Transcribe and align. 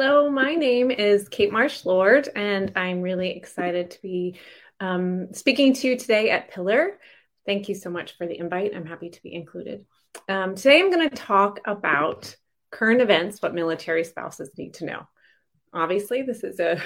Hello, 0.00 0.30
my 0.30 0.54
name 0.54 0.92
is 0.92 1.28
Kate 1.28 1.50
Marsh 1.50 1.84
Lord, 1.84 2.28
and 2.36 2.70
I'm 2.76 3.02
really 3.02 3.30
excited 3.30 3.90
to 3.90 4.00
be 4.00 4.38
um, 4.78 5.34
speaking 5.34 5.74
to 5.74 5.88
you 5.88 5.98
today 5.98 6.30
at 6.30 6.52
Pillar. 6.52 7.00
Thank 7.46 7.68
you 7.68 7.74
so 7.74 7.90
much 7.90 8.16
for 8.16 8.24
the 8.24 8.38
invite. 8.38 8.76
I'm 8.76 8.86
happy 8.86 9.10
to 9.10 9.22
be 9.24 9.34
included. 9.34 9.86
Um, 10.28 10.54
today, 10.54 10.78
I'm 10.78 10.92
going 10.92 11.10
to 11.10 11.16
talk 11.16 11.58
about 11.64 12.32
current 12.70 13.00
events, 13.00 13.42
what 13.42 13.56
military 13.56 14.04
spouses 14.04 14.52
need 14.56 14.74
to 14.74 14.84
know. 14.84 15.08
Obviously, 15.74 16.22
this 16.22 16.44
is 16.44 16.60
a 16.60 16.80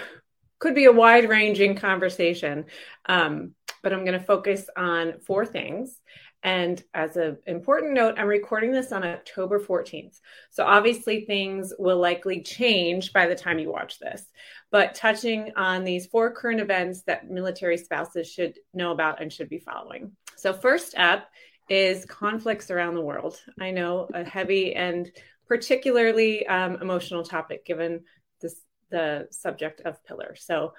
could 0.58 0.74
be 0.74 0.86
a 0.86 0.92
wide 0.92 1.28
ranging 1.28 1.76
conversation, 1.76 2.64
um, 3.04 3.54
but 3.82 3.92
I'm 3.92 4.06
going 4.06 4.18
to 4.18 4.24
focus 4.24 4.70
on 4.74 5.20
four 5.20 5.44
things. 5.44 6.00
And 6.42 6.82
as 6.92 7.16
an 7.16 7.38
important 7.46 7.92
note, 7.92 8.16
I'm 8.18 8.26
recording 8.26 8.72
this 8.72 8.90
on 8.90 9.04
October 9.04 9.60
14th. 9.60 10.20
So 10.50 10.64
obviously, 10.64 11.24
things 11.24 11.72
will 11.78 11.98
likely 11.98 12.42
change 12.42 13.12
by 13.12 13.26
the 13.26 13.34
time 13.34 13.60
you 13.60 13.70
watch 13.70 14.00
this. 14.00 14.24
But 14.70 14.94
touching 14.94 15.52
on 15.56 15.84
these 15.84 16.06
four 16.06 16.32
current 16.32 16.60
events 16.60 17.02
that 17.02 17.30
military 17.30 17.76
spouses 17.76 18.28
should 18.28 18.58
know 18.74 18.90
about 18.90 19.22
and 19.22 19.32
should 19.32 19.48
be 19.48 19.60
following. 19.60 20.12
So, 20.36 20.52
first 20.52 20.96
up 20.98 21.28
is 21.68 22.04
conflicts 22.06 22.70
around 22.70 22.94
the 22.94 23.00
world. 23.00 23.40
I 23.60 23.70
know 23.70 24.08
a 24.12 24.24
heavy 24.24 24.74
and 24.74 25.10
particularly 25.46 26.44
um, 26.46 26.78
emotional 26.80 27.22
topic 27.22 27.64
given 27.64 28.02
this 28.40 28.60
the 28.90 29.28
subject 29.30 29.82
of 29.84 30.04
pillar. 30.04 30.34
So, 30.36 30.72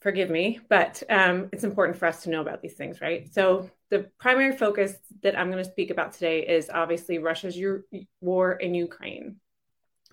forgive 0.00 0.30
me, 0.30 0.60
but 0.68 1.02
um, 1.10 1.48
it's 1.52 1.64
important 1.64 1.98
for 1.98 2.06
us 2.06 2.22
to 2.22 2.30
know 2.30 2.40
about 2.40 2.62
these 2.62 2.74
things, 2.74 3.00
right? 3.00 3.28
So, 3.32 3.68
the 3.90 4.10
primary 4.18 4.56
focus 4.56 4.94
that 5.22 5.38
I'm 5.38 5.50
going 5.50 5.64
to 5.64 5.70
speak 5.70 5.90
about 5.90 6.12
today 6.12 6.46
is 6.46 6.70
obviously 6.72 7.18
Russia's 7.18 7.56
U- 7.56 7.84
war 8.20 8.52
in 8.52 8.74
Ukraine. 8.74 9.36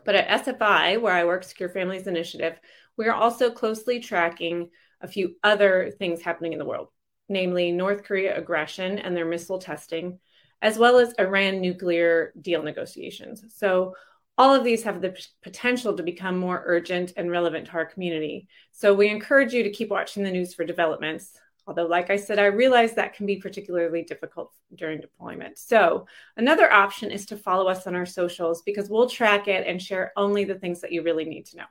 But 0.05 0.15
at 0.15 0.45
SFI, 0.45 1.01
where 1.01 1.13
I 1.13 1.25
work, 1.25 1.43
Secure 1.43 1.69
Families 1.69 2.07
Initiative, 2.07 2.59
we 2.97 3.07
are 3.07 3.13
also 3.13 3.51
closely 3.51 3.99
tracking 3.99 4.69
a 5.01 5.07
few 5.07 5.35
other 5.43 5.91
things 5.97 6.21
happening 6.21 6.53
in 6.53 6.59
the 6.59 6.65
world, 6.65 6.89
namely 7.27 7.71
North 7.71 8.03
Korea 8.03 8.37
aggression 8.37 8.99
and 8.99 9.15
their 9.15 9.25
missile 9.25 9.59
testing, 9.59 10.19
as 10.61 10.77
well 10.77 10.97
as 10.99 11.13
Iran 11.19 11.59
nuclear 11.59 12.33
deal 12.39 12.63
negotiations. 12.63 13.43
So, 13.49 13.95
all 14.37 14.53
of 14.53 14.65
these 14.65 14.83
have 14.83 15.01
the 15.01 15.11
p- 15.11 15.23
potential 15.43 15.95
to 15.95 16.03
become 16.03 16.37
more 16.37 16.61
urgent 16.65 17.13
and 17.15 17.31
relevant 17.31 17.67
to 17.67 17.73
our 17.73 17.85
community. 17.85 18.47
So, 18.71 18.93
we 18.93 19.09
encourage 19.09 19.53
you 19.53 19.63
to 19.63 19.71
keep 19.71 19.89
watching 19.89 20.23
the 20.23 20.31
news 20.31 20.53
for 20.53 20.65
developments. 20.65 21.37
Although, 21.67 21.87
like 21.87 22.09
I 22.09 22.15
said, 22.15 22.37
I 22.37 22.45
realize 22.45 22.93
that 22.93 23.15
can 23.15 23.25
be 23.25 23.37
particularly 23.37 24.03
difficult 24.03 24.53
during 24.75 25.01
deployment. 25.01 25.57
So, 25.57 26.05
another 26.37 26.71
option 26.71 27.09
is 27.09 27.25
to 27.27 27.37
follow 27.37 27.67
us 27.67 27.87
on 27.87 27.95
our 27.95 28.05
socials 28.05 28.61
because 28.61 28.89
we'll 28.89 29.09
track 29.09 29.47
it 29.47 29.65
and 29.65 29.81
share 29.81 30.11
only 30.15 30.43
the 30.43 30.59
things 30.59 30.81
that 30.81 30.91
you 30.91 31.01
really 31.01 31.25
need 31.25 31.47
to 31.47 31.57
know. 31.57 31.65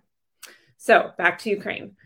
So, 0.78 1.12
back 1.16 1.38
to 1.41 1.50
Ukraine. 1.50 1.97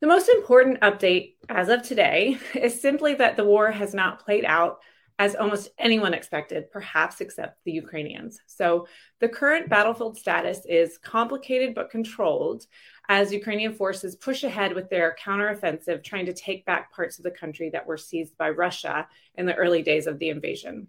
The 0.00 0.06
most 0.06 0.28
important 0.28 0.80
update 0.80 1.36
as 1.48 1.70
of 1.70 1.82
today 1.82 2.38
is 2.54 2.78
simply 2.78 3.14
that 3.14 3.36
the 3.36 3.44
war 3.44 3.70
has 3.70 3.94
not 3.94 4.24
played 4.24 4.44
out 4.44 4.80
as 5.18 5.36
almost 5.36 5.68
anyone 5.78 6.12
expected, 6.12 6.70
perhaps 6.72 7.20
except 7.20 7.62
the 7.64 7.72
Ukrainians. 7.72 8.40
So 8.46 8.88
the 9.20 9.28
current 9.28 9.68
battlefield 9.68 10.18
status 10.18 10.60
is 10.68 10.98
complicated 10.98 11.74
but 11.74 11.90
controlled, 11.90 12.64
as 13.08 13.32
Ukrainian 13.32 13.74
forces 13.74 14.16
push 14.16 14.42
ahead 14.42 14.74
with 14.74 14.90
their 14.90 15.16
counteroffensive, 15.24 16.02
trying 16.02 16.26
to 16.26 16.32
take 16.32 16.64
back 16.64 16.92
parts 16.92 17.18
of 17.18 17.24
the 17.24 17.30
country 17.30 17.70
that 17.70 17.86
were 17.86 17.96
seized 17.96 18.36
by 18.36 18.50
Russia 18.50 19.06
in 19.36 19.46
the 19.46 19.54
early 19.54 19.82
days 19.82 20.08
of 20.08 20.18
the 20.18 20.30
invasion. 20.30 20.88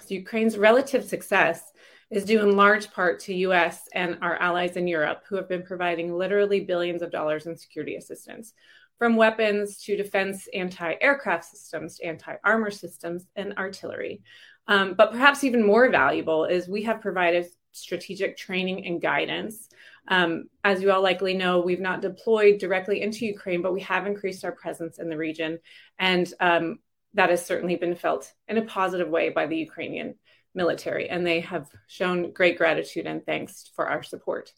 So, 0.00 0.14
Ukraine's 0.14 0.56
relative 0.56 1.04
success 1.04 1.72
is 2.10 2.24
due 2.24 2.40
in 2.40 2.56
large 2.56 2.90
part 2.92 3.20
to 3.20 3.34
US 3.34 3.82
and 3.92 4.18
our 4.22 4.36
allies 4.36 4.76
in 4.76 4.88
Europe, 4.88 5.22
who 5.28 5.36
have 5.36 5.48
been 5.48 5.62
providing 5.62 6.12
literally 6.12 6.60
billions 6.60 7.02
of 7.02 7.10
dollars 7.10 7.46
in 7.46 7.56
security 7.56 7.96
assistance, 7.96 8.52
from 9.00 9.16
weapons 9.16 9.78
to 9.78 9.96
defense 9.96 10.48
anti 10.54 10.94
aircraft 11.00 11.46
systems, 11.46 11.98
anti 12.04 12.36
armor 12.44 12.70
systems, 12.70 13.26
and 13.34 13.54
artillery. 13.58 14.22
Um, 14.68 14.94
but 14.94 15.10
perhaps 15.10 15.42
even 15.42 15.66
more 15.66 15.90
valuable 15.90 16.44
is 16.44 16.68
we 16.68 16.84
have 16.84 17.00
provided 17.00 17.46
strategic 17.72 18.36
training 18.36 18.86
and 18.86 19.02
guidance 19.02 19.68
um, 20.08 20.48
as 20.64 20.82
you 20.82 20.90
all 20.90 21.02
likely 21.02 21.34
know, 21.34 21.60
we've 21.60 21.80
not 21.80 22.02
deployed 22.02 22.58
directly 22.58 23.00
into 23.00 23.26
Ukraine, 23.26 23.62
but 23.62 23.72
we 23.72 23.80
have 23.82 24.06
increased 24.06 24.44
our 24.44 24.52
presence 24.52 24.98
in 24.98 25.08
the 25.08 25.16
region. 25.16 25.60
And 25.98 26.32
um, 26.40 26.80
that 27.14 27.30
has 27.30 27.46
certainly 27.46 27.76
been 27.76 27.94
felt 27.94 28.32
in 28.48 28.58
a 28.58 28.62
positive 28.62 29.08
way 29.08 29.30
by 29.30 29.46
the 29.46 29.56
Ukrainian 29.56 30.16
military. 30.54 31.08
And 31.08 31.24
they 31.24 31.40
have 31.40 31.68
shown 31.86 32.32
great 32.32 32.58
gratitude 32.58 33.06
and 33.06 33.24
thanks 33.24 33.70
for 33.76 33.88
our 33.88 34.02
support. 34.02 34.52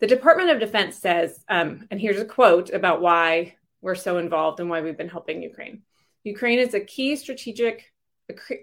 The 0.00 0.06
Department 0.06 0.50
of 0.50 0.60
Defense 0.60 0.96
says, 0.96 1.44
um, 1.48 1.86
and 1.90 2.00
here's 2.00 2.20
a 2.20 2.24
quote 2.24 2.70
about 2.70 3.02
why 3.02 3.56
we're 3.80 3.94
so 3.94 4.18
involved 4.18 4.60
and 4.60 4.68
why 4.68 4.80
we've 4.80 4.98
been 4.98 5.08
helping 5.08 5.42
Ukraine. 5.42 5.82
Ukraine 6.24 6.58
is 6.58 6.74
a 6.74 6.80
key 6.80 7.16
strategic 7.16 7.92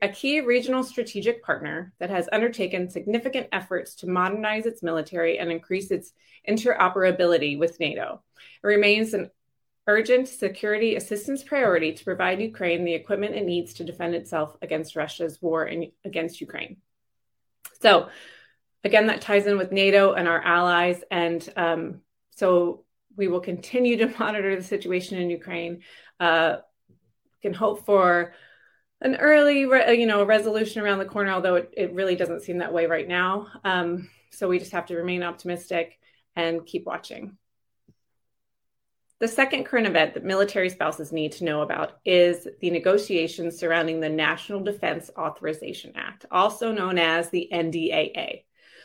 a 0.04 0.10
key 0.10 0.42
regional 0.42 0.84
strategic 0.84 1.44
partner 1.44 1.92
that 2.00 2.12
has 2.12 2.30
undertaken 2.32 2.88
significant 2.88 3.48
efforts 3.52 3.96
to 3.96 4.08
modernize 4.08 4.68
its 4.68 4.84
military 4.84 5.40
and 5.40 5.52
increase 5.52 5.90
its 5.90 6.14
interoperability 6.48 7.58
with 7.58 7.80
NATO. 7.80 8.22
It 8.64 8.68
remains 8.68 9.16
an 9.16 9.32
urgent 9.88 10.28
security 10.28 10.96
assistance 10.96 11.44
priority 11.44 11.94
to 11.94 12.04
provide 12.04 12.42
Ukraine 12.42 12.86
the 12.86 12.94
equipment 12.94 13.36
it 13.36 13.46
needs 13.46 13.74
to 13.76 13.84
defend 13.84 14.14
itself 14.14 14.56
against 14.62 14.96
Russia's 14.96 15.42
war 15.42 15.66
in, 15.66 15.92
against 16.04 16.42
Ukraine. 16.42 16.78
So, 17.82 18.10
again, 18.84 19.08
that 19.08 19.22
ties 19.22 19.48
in 19.48 19.58
with 19.58 19.72
NATO 19.72 20.14
and 20.14 20.28
our 20.28 20.42
allies. 20.42 21.04
And 21.10 21.48
um, 21.56 22.02
so 22.32 22.85
we 23.18 23.28
will 23.28 23.40
continue 23.40 23.98
to 23.98 24.14
monitor 24.20 24.56
the 24.56 24.64
situation 24.64 25.18
in 25.18 25.30
Ukraine. 25.30 25.82
Uh, 26.20 26.58
can 27.42 27.54
hope 27.54 27.86
for 27.86 28.34
an 29.02 29.16
early, 29.18 29.66
re- 29.66 29.86
uh, 29.86 29.92
you 29.92 30.08
know, 30.08 30.24
resolution 30.24 30.82
around 30.82 31.00
the 31.00 31.06
corner, 31.06 31.32
although 31.32 31.56
it, 31.56 31.74
it 31.78 31.94
really 31.94 32.16
doesn't 32.16 32.42
seem 32.42 32.58
that 32.58 32.74
way 32.74 32.88
right 32.88 33.08
now. 33.08 33.48
Um, 33.64 34.10
so 34.32 34.48
we 34.48 34.60
just 34.60 34.72
have 34.72 34.88
to 34.88 34.96
remain 34.96 35.22
optimistic 35.24 36.00
and 36.36 36.66
keep 36.66 36.86
watching. 36.86 37.38
The 39.20 39.28
second 39.30 39.64
current 39.64 39.88
event 39.88 40.14
that 40.14 40.26
military 40.26 40.70
spouses 40.70 41.14
need 41.14 41.32
to 41.34 41.46
know 41.46 41.62
about 41.62 42.00
is 42.04 42.48
the 42.60 42.70
negotiations 42.70 43.58
surrounding 43.58 44.02
the 44.02 44.10
National 44.10 44.60
Defense 44.60 45.10
Authorization 45.18 45.94
Act, 45.96 46.26
also 46.32 46.74
known 46.74 46.98
as 46.98 47.30
the 47.30 47.48
NDAA. 47.52 48.44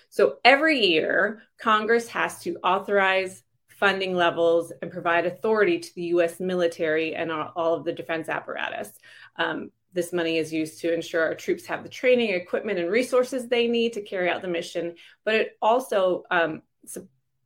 So 0.08 0.36
every 0.44 0.86
year, 0.86 1.42
Congress 1.60 2.08
has 2.08 2.40
to 2.42 2.58
authorize 2.62 3.42
funding 3.80 4.14
levels 4.14 4.72
and 4.82 4.92
provide 4.92 5.24
authority 5.24 5.78
to 5.78 5.94
the 5.94 6.02
US 6.02 6.38
military 6.38 7.14
and 7.14 7.32
all, 7.32 7.74
of 7.74 7.84
the 7.84 7.92
defense 7.92 8.28
apparatus. 8.28 8.92
Um, 9.36 9.70
this 9.92 10.12
money 10.12 10.36
is 10.36 10.52
used 10.52 10.80
to 10.82 10.92
ensure 10.92 11.22
our 11.22 11.34
troops 11.34 11.66
have 11.66 11.82
the 11.82 11.88
training, 11.88 12.30
equipment, 12.30 12.78
and 12.78 12.90
resources 12.90 13.48
they 13.48 13.66
need 13.66 13.94
to 13.94 14.02
carry 14.02 14.28
out 14.28 14.42
the 14.42 14.48
mission. 14.48 14.94
But 15.24 15.34
it 15.34 15.58
also 15.62 16.24
um, 16.30 16.62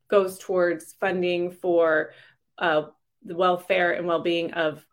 goes 0.08 0.38
towards 0.38 0.94
funding 0.94 1.52
for 1.52 2.10
uh, 2.58 2.82
the 3.24 3.36
welfare 3.36 3.92
and 3.92 4.06
well 4.06 4.20
being 4.20 4.52
of 4.52 4.84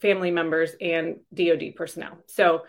family 0.00 0.30
members 0.30 0.70
and 0.80 1.16
DoD 1.34 1.74
personnel. 1.74 2.18
So, 2.26 2.64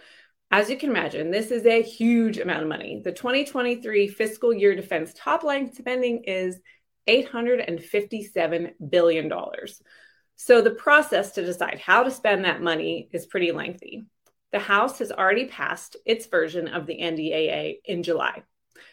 as 0.50 0.70
you 0.70 0.78
can 0.78 0.90
imagine, 0.90 1.30
this 1.30 1.52
is 1.52 1.66
a 1.66 1.82
huge 1.82 2.38
amount 2.38 2.62
of 2.62 2.70
money. 2.70 3.02
The 3.04 3.12
2023 3.12 4.08
fiscal 4.08 4.54
year 4.54 4.76
defense 4.76 5.14
top 5.14 5.44
line 5.44 5.74
spending 5.74 6.24
is 6.24 6.60
$857 7.08 8.74
billion. 8.90 9.32
So 10.36 10.62
the 10.62 10.72
process 10.72 11.32
to 11.34 11.46
decide 11.46 11.80
how 11.80 12.04
to 12.04 12.12
spend 12.12 12.46
that 12.46 12.62
money 12.62 13.10
is 13.12 13.26
pretty 13.26 13.52
lengthy. 13.52 14.06
The 14.52 14.60
House 14.60 15.00
has 15.00 15.12
already 15.12 15.46
passed 15.46 15.98
its 16.06 16.28
version 16.28 16.68
of 16.68 16.86
the 16.86 17.00
NDAA 17.00 17.80
in 17.86 18.04
July. 18.04 18.44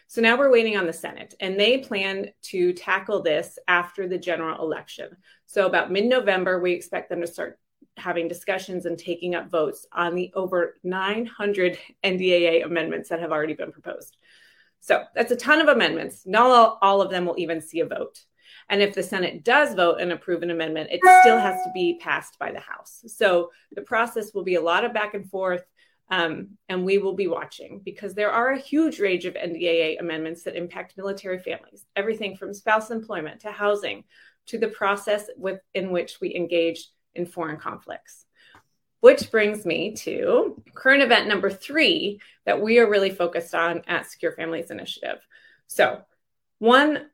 So 0.07 0.21
now 0.21 0.37
we're 0.37 0.51
waiting 0.51 0.77
on 0.77 0.85
the 0.85 0.93
Senate, 0.93 1.35
and 1.39 1.59
they 1.59 1.77
plan 1.77 2.29
to 2.43 2.73
tackle 2.73 3.21
this 3.21 3.57
after 3.67 4.07
the 4.07 4.17
general 4.17 4.63
election. 4.63 5.09
So, 5.45 5.65
about 5.65 5.91
mid 5.91 6.05
November, 6.05 6.59
we 6.59 6.73
expect 6.73 7.09
them 7.09 7.21
to 7.21 7.27
start 7.27 7.59
having 7.97 8.27
discussions 8.27 8.85
and 8.85 8.97
taking 8.97 9.35
up 9.35 9.49
votes 9.49 9.85
on 9.91 10.15
the 10.15 10.31
over 10.33 10.75
900 10.83 11.77
NDAA 12.03 12.65
amendments 12.65 13.09
that 13.09 13.19
have 13.19 13.31
already 13.31 13.53
been 13.53 13.71
proposed. 13.71 14.17
So, 14.79 15.03
that's 15.15 15.31
a 15.31 15.35
ton 15.35 15.61
of 15.61 15.67
amendments. 15.67 16.23
Not 16.25 16.47
all, 16.47 16.77
all 16.81 17.01
of 17.01 17.11
them 17.11 17.25
will 17.25 17.39
even 17.39 17.61
see 17.61 17.79
a 17.79 17.85
vote. 17.85 18.19
And 18.69 18.81
if 18.81 18.95
the 18.95 19.03
Senate 19.03 19.43
does 19.43 19.75
vote 19.75 19.99
and 19.99 20.11
approve 20.11 20.41
an 20.41 20.49
amendment, 20.49 20.89
it 20.91 20.99
still 21.21 21.37
has 21.37 21.63
to 21.63 21.71
be 21.73 21.99
passed 22.01 22.37
by 22.39 22.51
the 22.51 22.59
House. 22.59 23.03
So, 23.07 23.51
the 23.71 23.81
process 23.81 24.33
will 24.33 24.43
be 24.43 24.55
a 24.55 24.61
lot 24.61 24.85
of 24.85 24.93
back 24.93 25.13
and 25.13 25.29
forth 25.29 25.63
um, 26.09 26.49
and 26.69 26.85
we 26.85 26.97
will 26.99 27.15
be 27.15 27.27
watching 27.27 27.81
because 27.83 28.13
there 28.13 28.31
are 28.31 28.51
a 28.51 28.59
huge 28.59 28.99
range 28.99 29.25
of 29.25 29.33
NDAA 29.33 29.99
amendments 29.99 30.43
that 30.43 30.55
impact 30.55 30.97
military 30.97 31.39
families, 31.39 31.85
everything 31.95 32.35
from 32.35 32.53
spouse 32.53 32.91
employment 32.91 33.41
to 33.41 33.51
housing 33.51 34.03
to 34.47 34.59
the 34.59 34.67
process 34.67 35.25
with, 35.35 35.59
in 35.73 35.89
which 35.89 36.21
we 36.21 36.35
engage 36.35 36.89
in 37.15 37.25
foreign 37.25 37.57
conflicts. 37.57 38.25
Which 39.05 39.29
brings 39.29 39.67
me 39.67 39.93
to 39.97 40.59
current 40.73 41.03
event 41.03 41.27
number 41.27 41.51
three 41.51 42.19
that 42.47 42.59
we 42.59 42.79
are 42.79 42.89
really 42.89 43.11
focused 43.11 43.53
on 43.53 43.83
at 43.85 44.09
Secure 44.09 44.31
Families 44.31 44.71
Initiative. 44.71 45.19
So, 45.67 46.01
one 46.57 47.11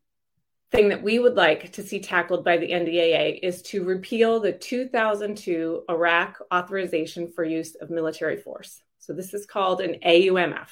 thing 0.72 0.88
that 0.88 1.04
we 1.04 1.20
would 1.20 1.36
like 1.36 1.74
to 1.74 1.84
see 1.84 2.00
tackled 2.00 2.46
by 2.46 2.56
the 2.56 2.72
NDAA 2.72 3.42
is 3.44 3.62
to 3.64 3.84
repeal 3.84 4.40
the 4.40 4.54
2002 4.54 5.84
Iraq 5.90 6.40
authorization 6.54 7.30
for 7.30 7.44
use 7.44 7.76
of 7.76 7.90
military 7.90 8.38
force. 8.38 8.82
So 9.00 9.12
this 9.12 9.34
is 9.34 9.46
called 9.46 9.82
an 9.82 9.98
AUMF. 10.02 10.70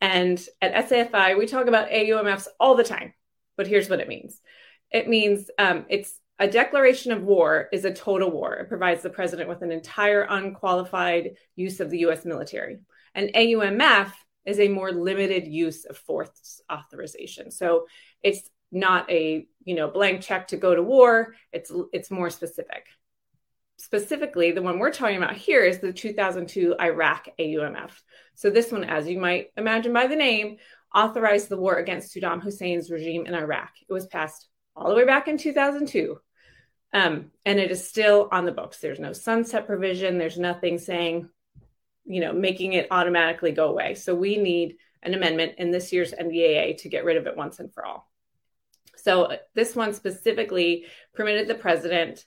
And 0.00 0.44
at 0.60 0.88
SAFI, 0.88 1.38
we 1.38 1.46
talk 1.46 1.68
about 1.68 1.90
AUMFs 1.90 2.48
all 2.58 2.74
the 2.74 2.82
time, 2.82 3.14
but 3.56 3.68
here's 3.68 3.88
what 3.88 4.00
it 4.00 4.08
means 4.08 4.40
it 4.90 5.08
means 5.08 5.48
um, 5.56 5.86
it's 5.88 6.12
a 6.42 6.48
declaration 6.48 7.12
of 7.12 7.22
war 7.22 7.68
is 7.72 7.84
a 7.84 7.94
total 7.94 8.28
war. 8.28 8.54
It 8.54 8.68
provides 8.68 9.00
the 9.00 9.10
president 9.10 9.48
with 9.48 9.62
an 9.62 9.70
entire 9.70 10.26
unqualified 10.28 11.36
use 11.54 11.78
of 11.78 11.88
the 11.88 12.00
US 12.00 12.24
military. 12.24 12.80
An 13.14 13.28
AUMF 13.28 14.12
is 14.44 14.58
a 14.58 14.66
more 14.66 14.90
limited 14.90 15.46
use 15.46 15.84
of 15.84 15.96
force 15.96 16.60
authorization. 16.70 17.52
So 17.52 17.86
it's 18.24 18.50
not 18.72 19.08
a 19.08 19.46
you 19.64 19.76
know 19.76 19.88
blank 19.88 20.20
check 20.20 20.48
to 20.48 20.56
go 20.56 20.74
to 20.74 20.82
war 20.82 21.34
it's 21.52 21.70
it's 21.92 22.10
more 22.10 22.30
specific 22.30 22.86
specifically 23.76 24.50
the 24.50 24.62
one 24.62 24.78
we're 24.78 24.90
talking 24.90 25.18
about 25.18 25.36
here 25.36 25.62
is 25.62 25.78
the 25.80 25.92
2002 25.92 26.74
iraq 26.80 27.28
aumf 27.38 27.90
so 28.34 28.48
this 28.48 28.72
one 28.72 28.82
as 28.82 29.06
you 29.06 29.18
might 29.20 29.48
imagine 29.58 29.92
by 29.92 30.06
the 30.06 30.16
name 30.16 30.56
authorized 30.94 31.50
the 31.50 31.56
war 31.56 31.74
against 31.76 32.14
saddam 32.16 32.42
hussein's 32.42 32.90
regime 32.90 33.26
in 33.26 33.34
iraq 33.34 33.72
it 33.86 33.92
was 33.92 34.06
passed 34.06 34.48
all 34.74 34.88
the 34.88 34.96
way 34.96 35.04
back 35.04 35.28
in 35.28 35.36
2002 35.36 36.16
um, 36.92 37.30
and 37.46 37.58
it 37.58 37.70
is 37.70 37.86
still 37.86 38.28
on 38.32 38.44
the 38.44 38.52
books 38.52 38.78
there's 38.78 39.00
no 39.00 39.12
sunset 39.12 39.66
provision 39.66 40.18
there's 40.18 40.38
nothing 40.38 40.78
saying 40.78 41.28
you 42.04 42.20
know 42.20 42.32
making 42.32 42.72
it 42.72 42.88
automatically 42.90 43.52
go 43.52 43.68
away 43.68 43.94
so 43.94 44.14
we 44.14 44.36
need 44.36 44.76
an 45.02 45.14
amendment 45.14 45.52
in 45.58 45.70
this 45.70 45.92
year's 45.92 46.12
ndaa 46.12 46.76
to 46.76 46.88
get 46.88 47.04
rid 47.04 47.16
of 47.16 47.26
it 47.26 47.36
once 47.36 47.58
and 47.58 47.72
for 47.72 47.84
all 47.84 48.08
so 49.02 49.24
uh, 49.24 49.36
this 49.54 49.74
one 49.74 49.92
specifically 49.92 50.86
permitted 51.14 51.48
the 51.48 51.54
president 51.54 52.24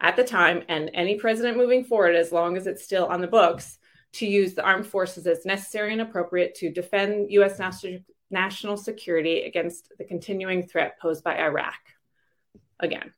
at 0.00 0.16
the 0.16 0.24
time 0.24 0.62
and 0.68 0.90
any 0.92 1.16
president 1.16 1.56
moving 1.56 1.84
forward, 1.84 2.16
as 2.16 2.32
long 2.32 2.56
as 2.56 2.66
it's 2.66 2.84
still 2.84 3.06
on 3.06 3.20
the 3.20 3.26
books, 3.26 3.78
to 4.14 4.26
use 4.26 4.54
the 4.54 4.64
armed 4.64 4.86
forces 4.86 5.26
as 5.26 5.46
necessary 5.46 5.92
and 5.92 6.00
appropriate 6.00 6.54
to 6.56 6.70
defend 6.70 7.30
U.S. 7.32 7.60
national 8.30 8.76
security 8.76 9.42
against 9.42 9.92
the 9.98 10.04
continuing 10.04 10.66
threat 10.66 10.98
posed 11.00 11.22
by 11.22 11.38
Iraq. 11.38 11.74
Again, 12.80 13.12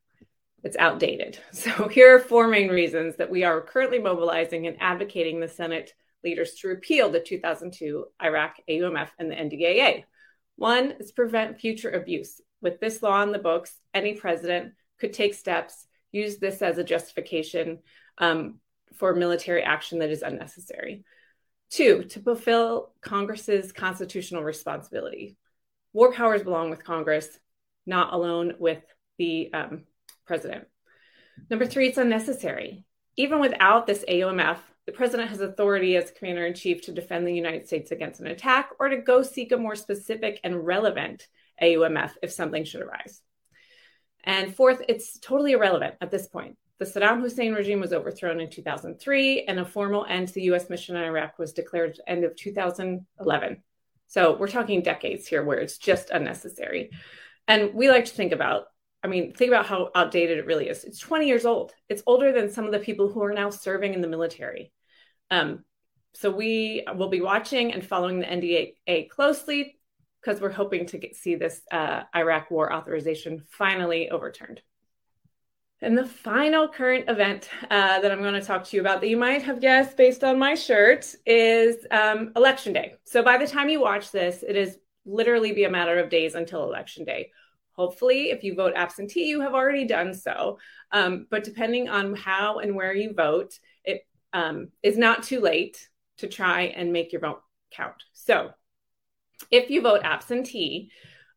it's 0.68 0.76
outdated. 0.76 1.38
So 1.52 1.88
here 1.88 2.14
are 2.14 2.20
four 2.20 2.46
main 2.46 2.68
reasons 2.68 3.16
that 3.16 3.30
we 3.30 3.42
are 3.42 3.62
currently 3.62 3.98
mobilizing 3.98 4.66
and 4.66 4.76
advocating 4.80 5.40
the 5.40 5.48
Senate 5.48 5.94
leaders 6.22 6.54
to 6.56 6.68
repeal 6.68 7.08
the 7.10 7.20
2002 7.20 8.04
Iraq 8.22 8.56
AUMF 8.68 9.08
and 9.18 9.30
the 9.30 9.34
NDAA. 9.34 10.04
One 10.56 10.92
is 11.00 11.10
prevent 11.12 11.58
future 11.58 11.90
abuse 11.90 12.40
with 12.60 12.80
this 12.80 13.02
law 13.02 13.20
on 13.20 13.32
the 13.32 13.38
books, 13.38 13.74
any 13.94 14.14
president 14.14 14.74
could 14.98 15.12
take 15.12 15.34
steps, 15.34 15.86
use 16.12 16.38
this 16.38 16.60
as 16.62 16.78
a 16.78 16.84
justification 16.84 17.78
um, 18.18 18.58
for 18.94 19.14
military 19.14 19.62
action 19.62 20.00
that 20.00 20.10
is 20.10 20.22
unnecessary. 20.22 21.04
Two, 21.70 22.04
to 22.04 22.20
fulfill 22.20 22.92
Congress's 23.00 23.72
constitutional 23.72 24.42
responsibility. 24.42 25.36
War 25.92 26.12
powers 26.12 26.42
belong 26.42 26.70
with 26.70 26.84
Congress, 26.84 27.38
not 27.86 28.12
alone 28.12 28.54
with 28.58 28.82
the 29.18 29.52
um, 29.52 29.84
president. 30.28 30.68
Number 31.50 31.66
three, 31.66 31.88
it's 31.88 31.98
unnecessary. 31.98 32.84
Even 33.16 33.40
without 33.40 33.86
this 33.86 34.04
AUMF, 34.08 34.58
the 34.86 34.92
president 34.92 35.30
has 35.30 35.40
authority 35.40 35.96
as 35.96 36.12
commander 36.12 36.46
in 36.46 36.54
chief 36.54 36.82
to 36.82 36.92
defend 36.92 37.26
the 37.26 37.34
United 37.34 37.66
States 37.66 37.90
against 37.90 38.20
an 38.20 38.28
attack 38.28 38.70
or 38.78 38.88
to 38.88 38.98
go 38.98 39.22
seek 39.22 39.50
a 39.50 39.56
more 39.56 39.74
specific 39.74 40.40
and 40.44 40.64
relevant 40.64 41.26
AUMF 41.60 42.12
if 42.22 42.30
something 42.30 42.64
should 42.64 42.82
arise. 42.82 43.20
And 44.24 44.54
fourth, 44.54 44.82
it's 44.88 45.18
totally 45.18 45.52
irrelevant 45.52 45.96
at 46.00 46.10
this 46.10 46.28
point. 46.28 46.56
The 46.78 46.84
Saddam 46.84 47.20
Hussein 47.20 47.54
regime 47.54 47.80
was 47.80 47.92
overthrown 47.92 48.40
in 48.40 48.50
2003, 48.50 49.44
and 49.44 49.58
a 49.58 49.64
formal 49.64 50.06
end 50.08 50.28
to 50.28 50.34
the 50.34 50.52
US 50.52 50.70
mission 50.70 50.96
in 50.96 51.02
Iraq 51.02 51.38
was 51.38 51.52
declared 51.52 51.90
at 51.90 51.96
the 51.96 52.10
end 52.10 52.24
of 52.24 52.36
2011. 52.36 53.62
So 54.06 54.36
we're 54.36 54.48
talking 54.48 54.82
decades 54.82 55.26
here 55.26 55.42
where 55.42 55.58
it's 55.58 55.78
just 55.78 56.10
unnecessary. 56.10 56.90
And 57.48 57.74
we 57.74 57.90
like 57.90 58.04
to 58.06 58.14
think 58.14 58.32
about, 58.32 58.66
I 59.02 59.08
mean, 59.08 59.32
think 59.32 59.50
about 59.50 59.66
how 59.66 59.90
outdated 59.94 60.38
it 60.38 60.46
really 60.46 60.68
is. 60.68 60.84
It's 60.84 60.98
20 60.98 61.26
years 61.26 61.44
old. 61.44 61.72
It's 61.88 62.02
older 62.06 62.32
than 62.32 62.50
some 62.50 62.64
of 62.64 62.72
the 62.72 62.78
people 62.80 63.08
who 63.08 63.22
are 63.22 63.32
now 63.32 63.50
serving 63.50 63.94
in 63.94 64.00
the 64.00 64.08
military. 64.08 64.72
Um, 65.30 65.64
so 66.14 66.30
we 66.30 66.84
will 66.96 67.08
be 67.08 67.20
watching 67.20 67.72
and 67.72 67.86
following 67.86 68.18
the 68.18 68.26
NDAA 68.26 69.08
closely 69.08 69.78
because 70.20 70.40
we're 70.40 70.50
hoping 70.50 70.86
to 70.86 70.98
get, 70.98 71.14
see 71.14 71.36
this 71.36 71.60
uh, 71.70 72.02
Iraq 72.14 72.50
war 72.50 72.72
authorization 72.72 73.44
finally 73.50 74.10
overturned. 74.10 74.62
And 75.80 75.96
the 75.96 76.06
final 76.06 76.66
current 76.66 77.08
event 77.08 77.48
uh, 77.70 78.00
that 78.00 78.10
I'm 78.10 78.20
going 78.20 78.34
to 78.34 78.40
talk 78.40 78.64
to 78.64 78.76
you 78.76 78.80
about 78.80 79.00
that 79.00 79.08
you 79.08 79.16
might 79.16 79.42
have 79.42 79.60
guessed 79.60 79.96
based 79.96 80.24
on 80.24 80.36
my 80.36 80.56
shirt 80.56 81.14
is 81.24 81.86
um, 81.92 82.32
Election 82.34 82.72
Day. 82.72 82.94
So 83.04 83.22
by 83.22 83.38
the 83.38 83.46
time 83.46 83.68
you 83.68 83.80
watch 83.80 84.10
this, 84.10 84.42
it 84.46 84.56
is 84.56 84.78
literally 85.06 85.52
be 85.52 85.64
a 85.64 85.70
matter 85.70 85.98
of 86.00 86.10
days 86.10 86.34
until 86.34 86.64
Election 86.64 87.04
Day. 87.04 87.30
Hopefully, 87.78 88.30
if 88.30 88.42
you 88.42 88.56
vote 88.56 88.72
absentee, 88.74 89.26
you 89.26 89.40
have 89.40 89.54
already 89.54 89.86
done 89.86 90.12
so. 90.12 90.58
Um, 90.90 91.28
but 91.30 91.44
depending 91.44 91.88
on 91.88 92.12
how 92.16 92.58
and 92.58 92.74
where 92.74 92.92
you 92.92 93.14
vote, 93.14 93.56
it 93.84 94.04
um, 94.32 94.70
is 94.82 94.98
not 94.98 95.22
too 95.22 95.38
late 95.38 95.88
to 96.16 96.26
try 96.26 96.62
and 96.62 96.92
make 96.92 97.12
your 97.12 97.20
vote 97.20 97.40
count. 97.70 98.02
So 98.14 98.50
if 99.52 99.70
you 99.70 99.80
vote 99.80 100.00
absentee 100.02 100.90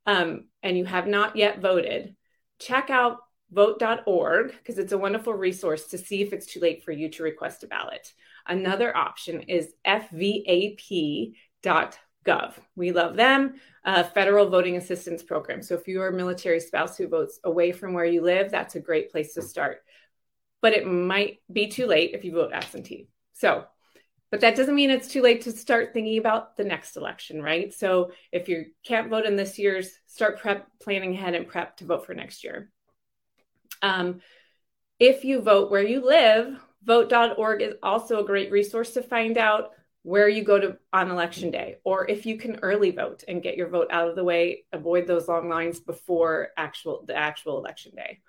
um, 0.08 0.46
and 0.64 0.76
you 0.76 0.86
have 0.86 1.06
not 1.06 1.36
yet 1.36 1.62
voted, 1.62 2.16
check 2.58 2.90
out 2.90 3.18
vote.org 3.52 4.48
because 4.58 4.80
it's 4.80 4.94
a 4.94 4.98
wonderful 4.98 5.34
resource 5.34 5.86
to 5.90 5.98
see 6.00 6.24
if 6.24 6.34
it's 6.34 6.48
too 6.48 6.60
late 6.60 6.84
for 6.84 6.92
you 6.92 7.08
to 7.10 7.22
request 7.22 7.64
a 7.64 7.68
ballot. 7.68 8.14
Another 8.48 8.98
option 8.98 9.42
is 9.42 9.74
fvap.gov. 12.26 12.54
We 12.76 12.92
love 12.92 13.16
them, 13.16 13.56
uh, 13.86 14.04
Federal 14.04 14.50
Voting 14.50 14.78
Assistance 14.78 15.24
Program. 15.24 15.62
So 15.62 15.76
if 15.76 15.88
you 15.88 16.02
are 16.02 16.10
a 16.10 16.14
military 16.14 16.60
spouse 16.60 16.98
who 16.98 17.08
votes 17.08 17.40
away 17.44 17.72
from 17.72 17.94
where 17.94 18.06
you 18.06 18.22
live, 18.22 18.52
that's 18.52 18.76
a 18.76 18.80
great 18.80 19.12
place 19.12 19.34
to 19.36 19.42
start. 19.42 19.84
But 20.62 20.74
it 20.74 20.86
might 20.86 21.40
be 21.52 21.68
too 21.68 21.88
late 21.88 22.12
if 22.14 22.24
you 22.24 22.34
vote 22.34 22.54
absentee. 22.54 23.08
So 23.34 23.66
but 24.32 24.40
that 24.40 24.56
doesn't 24.56 24.76
mean 24.76 24.90
it's 24.90 25.10
too 25.10 25.22
late 25.22 25.42
to 25.42 25.52
start 25.52 25.94
thinking 25.94 26.18
about 26.18 26.56
the 26.56 26.64
next 26.64 26.96
election, 26.96 27.44
right? 27.44 27.74
So 27.74 28.12
if 28.32 28.48
you 28.48 28.68
can't 28.86 29.10
vote 29.10 29.26
in 29.26 29.36
this 29.36 29.60
year's, 29.60 29.92
start 30.08 30.40
prep 30.40 30.68
planning 30.82 31.14
ahead 31.14 31.36
and 31.36 31.46
prep 31.46 31.76
to 31.78 31.86
vote 31.86 32.06
for 32.06 32.14
next 32.14 32.46
year. 32.46 32.72
Um, 33.82 34.22
if 35.00 35.26
you 35.26 35.42
vote 35.42 35.70
where 35.70 35.84
you 35.84 36.00
live, 36.06 36.58
vote.org 36.82 37.62
is 37.62 37.74
also 37.84 38.22
a 38.22 38.26
great 38.26 38.52
resource 38.52 38.94
to 38.94 39.04
find 39.04 39.38
out 39.38 39.72
where 40.04 40.28
you 40.28 40.44
go 40.44 40.60
to 40.60 40.78
on 40.92 41.12
election 41.12 41.52
day 41.52 41.78
or 41.84 42.10
if 42.10 42.26
you 42.26 42.38
can 42.38 42.58
early 42.62 42.92
vote 42.92 43.24
and 43.28 43.44
get 43.44 43.56
your 43.56 43.68
vote 43.68 43.88
out 43.92 44.10
of 44.10 44.16
the 44.16 44.24
way 44.24 44.64
avoid 44.74 45.06
those 45.06 45.28
long 45.28 45.48
lines 45.48 45.80
before 45.80 46.50
actual 46.58 47.04
the 47.06 47.16
actual 47.16 47.58
election 47.60 47.92
day 47.96 48.20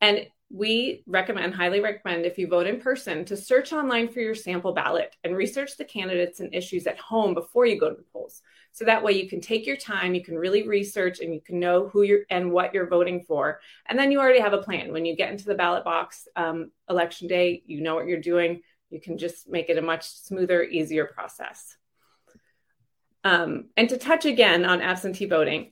and 0.00 0.26
we 0.52 1.04
recommend, 1.06 1.54
highly 1.54 1.80
recommend, 1.80 2.26
if 2.26 2.36
you 2.36 2.48
vote 2.48 2.66
in 2.66 2.80
person, 2.80 3.24
to 3.26 3.36
search 3.36 3.72
online 3.72 4.08
for 4.08 4.18
your 4.18 4.34
sample 4.34 4.72
ballot 4.72 5.14
and 5.22 5.36
research 5.36 5.76
the 5.76 5.84
candidates 5.84 6.40
and 6.40 6.52
issues 6.52 6.88
at 6.88 6.98
home 6.98 7.34
before 7.34 7.66
you 7.66 7.78
go 7.78 7.88
to 7.88 7.96
the 7.96 8.04
polls. 8.12 8.42
So 8.72 8.84
that 8.84 9.02
way 9.02 9.12
you 9.12 9.28
can 9.28 9.40
take 9.40 9.64
your 9.64 9.76
time, 9.76 10.14
you 10.14 10.24
can 10.24 10.36
really 10.36 10.66
research, 10.66 11.20
and 11.20 11.32
you 11.32 11.40
can 11.40 11.60
know 11.60 11.88
who 11.88 12.02
you're 12.02 12.20
and 12.30 12.50
what 12.50 12.74
you're 12.74 12.88
voting 12.88 13.22
for. 13.22 13.60
And 13.86 13.96
then 13.96 14.10
you 14.10 14.18
already 14.18 14.40
have 14.40 14.52
a 14.52 14.62
plan. 14.62 14.92
When 14.92 15.04
you 15.04 15.14
get 15.16 15.30
into 15.30 15.44
the 15.44 15.54
ballot 15.54 15.84
box 15.84 16.26
um, 16.34 16.72
election 16.88 17.28
day, 17.28 17.62
you 17.66 17.80
know 17.80 17.94
what 17.94 18.06
you're 18.06 18.20
doing. 18.20 18.62
You 18.90 19.00
can 19.00 19.18
just 19.18 19.48
make 19.48 19.70
it 19.70 19.78
a 19.78 19.82
much 19.82 20.08
smoother, 20.08 20.62
easier 20.62 21.06
process. 21.06 21.76
Um, 23.24 23.66
and 23.76 23.88
to 23.88 23.98
touch 23.98 24.24
again 24.24 24.64
on 24.64 24.80
absentee 24.80 25.26
voting, 25.26 25.70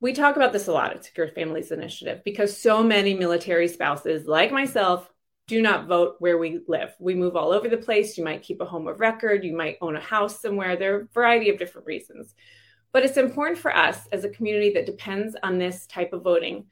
we 0.00 0.12
talk 0.12 0.36
about 0.36 0.52
this 0.52 0.68
a 0.68 0.72
lot 0.72 0.92
at 0.92 1.04
Secure 1.04 1.28
Families 1.28 1.72
Initiative 1.72 2.22
because 2.24 2.56
so 2.56 2.82
many 2.82 3.14
military 3.14 3.68
spouses, 3.68 4.26
like 4.26 4.52
myself, 4.52 5.10
do 5.48 5.62
not 5.62 5.86
vote 5.86 6.16
where 6.18 6.38
we 6.38 6.60
live. 6.68 6.94
We 6.98 7.14
move 7.14 7.34
all 7.34 7.52
over 7.52 7.68
the 7.68 7.78
place. 7.78 8.18
You 8.18 8.24
might 8.24 8.42
keep 8.42 8.60
a 8.60 8.66
home 8.66 8.86
of 8.86 9.00
record, 9.00 9.44
you 9.44 9.56
might 9.56 9.78
own 9.80 9.96
a 9.96 10.00
house 10.00 10.40
somewhere. 10.40 10.76
There 10.76 10.94
are 10.94 11.00
a 11.00 11.06
variety 11.06 11.48
of 11.48 11.58
different 11.58 11.86
reasons. 11.86 12.34
But 12.92 13.04
it's 13.04 13.16
important 13.16 13.58
for 13.58 13.74
us 13.74 14.06
as 14.12 14.24
a 14.24 14.30
community 14.30 14.72
that 14.74 14.86
depends 14.86 15.36
on 15.42 15.58
this 15.58 15.86
type 15.86 16.12
of 16.12 16.22
voting 16.22 16.66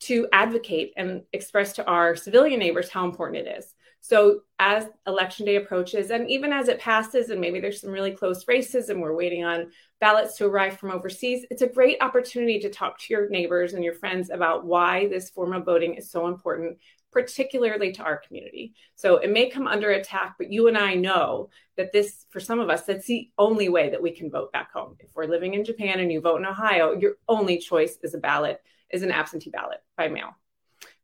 to 0.00 0.26
advocate 0.32 0.92
and 0.96 1.22
express 1.32 1.74
to 1.74 1.86
our 1.86 2.16
civilian 2.16 2.58
neighbors 2.58 2.88
how 2.88 3.04
important 3.04 3.46
it 3.46 3.58
is. 3.58 3.74
So, 4.02 4.40
as 4.58 4.88
election 5.06 5.44
day 5.44 5.56
approaches, 5.56 6.10
and 6.10 6.28
even 6.30 6.52
as 6.52 6.68
it 6.68 6.80
passes, 6.80 7.28
and 7.28 7.40
maybe 7.40 7.60
there's 7.60 7.80
some 7.80 7.90
really 7.90 8.12
close 8.12 8.48
races 8.48 8.88
and 8.88 9.00
we're 9.00 9.14
waiting 9.14 9.44
on 9.44 9.70
ballots 10.00 10.36
to 10.38 10.46
arrive 10.46 10.78
from 10.78 10.90
overseas, 10.90 11.44
it's 11.50 11.62
a 11.62 11.68
great 11.68 11.98
opportunity 12.00 12.58
to 12.60 12.70
talk 12.70 12.98
to 12.98 13.12
your 13.12 13.28
neighbors 13.28 13.74
and 13.74 13.84
your 13.84 13.92
friends 13.92 14.30
about 14.30 14.64
why 14.64 15.06
this 15.08 15.28
form 15.28 15.52
of 15.52 15.66
voting 15.66 15.94
is 15.94 16.10
so 16.10 16.28
important, 16.28 16.78
particularly 17.12 17.92
to 17.92 18.02
our 18.02 18.16
community. 18.16 18.72
So, 18.94 19.18
it 19.18 19.30
may 19.30 19.50
come 19.50 19.66
under 19.66 19.90
attack, 19.90 20.36
but 20.38 20.50
you 20.50 20.68
and 20.68 20.78
I 20.78 20.94
know 20.94 21.50
that 21.76 21.92
this, 21.92 22.24
for 22.30 22.40
some 22.40 22.58
of 22.58 22.70
us, 22.70 22.84
that's 22.84 23.06
the 23.06 23.30
only 23.36 23.68
way 23.68 23.90
that 23.90 24.02
we 24.02 24.12
can 24.12 24.30
vote 24.30 24.50
back 24.50 24.72
home. 24.72 24.96
If 24.98 25.10
we're 25.14 25.26
living 25.26 25.52
in 25.52 25.64
Japan 25.64 26.00
and 26.00 26.10
you 26.10 26.22
vote 26.22 26.38
in 26.38 26.46
Ohio, 26.46 26.98
your 26.98 27.16
only 27.28 27.58
choice 27.58 27.98
is 28.02 28.14
a 28.14 28.18
ballot, 28.18 28.62
is 28.90 29.02
an 29.02 29.12
absentee 29.12 29.50
ballot 29.50 29.82
by 29.98 30.08
mail. 30.08 30.34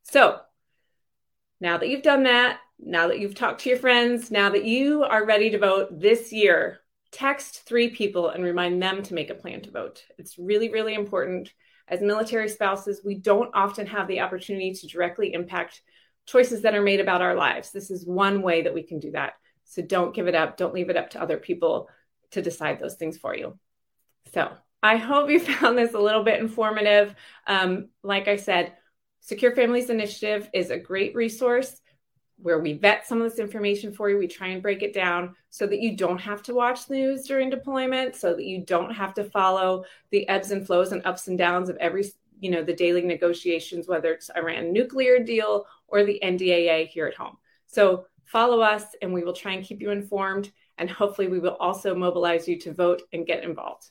So, 0.02 0.40
now 1.60 1.76
that 1.76 1.88
you've 1.88 2.02
done 2.02 2.22
that, 2.24 2.60
now 2.78 3.08
that 3.08 3.18
you've 3.18 3.34
talked 3.34 3.62
to 3.62 3.70
your 3.70 3.78
friends, 3.78 4.30
now 4.30 4.50
that 4.50 4.64
you 4.64 5.02
are 5.04 5.24
ready 5.24 5.50
to 5.50 5.58
vote 5.58 6.00
this 6.00 6.32
year, 6.32 6.80
text 7.10 7.62
three 7.62 7.90
people 7.90 8.28
and 8.28 8.44
remind 8.44 8.82
them 8.82 9.02
to 9.02 9.14
make 9.14 9.30
a 9.30 9.34
plan 9.34 9.62
to 9.62 9.70
vote. 9.70 10.04
It's 10.18 10.38
really, 10.38 10.68
really 10.68 10.94
important. 10.94 11.52
As 11.88 12.00
military 12.00 12.48
spouses, 12.48 13.00
we 13.04 13.14
don't 13.14 13.50
often 13.54 13.86
have 13.86 14.08
the 14.08 14.20
opportunity 14.20 14.72
to 14.74 14.86
directly 14.86 15.32
impact 15.32 15.80
choices 16.26 16.62
that 16.62 16.74
are 16.74 16.82
made 16.82 17.00
about 17.00 17.22
our 17.22 17.34
lives. 17.34 17.70
This 17.70 17.90
is 17.90 18.04
one 18.04 18.42
way 18.42 18.62
that 18.62 18.74
we 18.74 18.82
can 18.82 18.98
do 18.98 19.12
that. 19.12 19.34
So 19.64 19.82
don't 19.82 20.14
give 20.14 20.26
it 20.26 20.34
up. 20.34 20.56
Don't 20.56 20.74
leave 20.74 20.90
it 20.90 20.96
up 20.96 21.10
to 21.10 21.22
other 21.22 21.38
people 21.38 21.88
to 22.32 22.42
decide 22.42 22.78
those 22.78 22.96
things 22.96 23.16
for 23.16 23.34
you. 23.36 23.58
So 24.34 24.52
I 24.82 24.96
hope 24.96 25.30
you 25.30 25.40
found 25.40 25.78
this 25.78 25.94
a 25.94 25.98
little 25.98 26.24
bit 26.24 26.40
informative. 26.40 27.14
Um, 27.46 27.88
like 28.02 28.28
I 28.28 28.36
said, 28.36 28.74
Secure 29.20 29.54
Families 29.54 29.90
Initiative 29.90 30.48
is 30.52 30.70
a 30.70 30.78
great 30.78 31.14
resource 31.14 31.80
where 32.38 32.58
we 32.60 32.74
vet 32.74 33.06
some 33.06 33.20
of 33.20 33.30
this 33.30 33.38
information 33.38 33.92
for 33.92 34.10
you. 34.10 34.18
We 34.18 34.28
try 34.28 34.48
and 34.48 34.62
break 34.62 34.82
it 34.82 34.92
down 34.92 35.34
so 35.50 35.66
that 35.66 35.80
you 35.80 35.96
don't 35.96 36.18
have 36.18 36.42
to 36.44 36.54
watch 36.54 36.86
the 36.86 36.94
news 36.94 37.24
during 37.24 37.50
deployment, 37.50 38.14
so 38.14 38.34
that 38.34 38.44
you 38.44 38.60
don't 38.60 38.92
have 38.92 39.14
to 39.14 39.24
follow 39.24 39.84
the 40.10 40.28
ebbs 40.28 40.50
and 40.50 40.66
flows 40.66 40.92
and 40.92 41.04
ups 41.06 41.28
and 41.28 41.38
downs 41.38 41.68
of 41.68 41.76
every, 41.78 42.04
you 42.40 42.50
know, 42.50 42.62
the 42.62 42.74
daily 42.74 43.02
negotiations, 43.02 43.88
whether 43.88 44.12
it's 44.12 44.30
Iran 44.36 44.72
nuclear 44.72 45.18
deal 45.18 45.66
or 45.88 46.04
the 46.04 46.20
NDAA 46.22 46.88
here 46.88 47.06
at 47.06 47.14
home. 47.14 47.36
So 47.66 48.06
follow 48.24 48.60
us 48.60 48.84
and 49.02 49.12
we 49.12 49.24
will 49.24 49.32
try 49.32 49.52
and 49.52 49.64
keep 49.64 49.80
you 49.80 49.90
informed. 49.90 50.52
And 50.78 50.90
hopefully, 50.90 51.28
we 51.28 51.38
will 51.38 51.56
also 51.58 51.94
mobilize 51.94 52.46
you 52.46 52.58
to 52.60 52.72
vote 52.74 53.02
and 53.14 53.26
get 53.26 53.44
involved. 53.44 53.88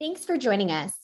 Thanks 0.00 0.24
for 0.24 0.38
joining 0.38 0.70
us. 0.70 1.03